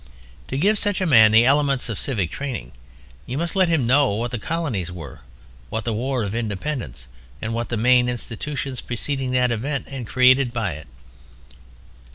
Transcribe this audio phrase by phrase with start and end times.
[0.47, 2.71] To give such a man the elements of civic training
[3.27, 5.19] you must let him know what the Colonies were,
[5.69, 7.05] what the War of Independence,
[7.39, 10.87] and what the main institutions preceding that event and created by it.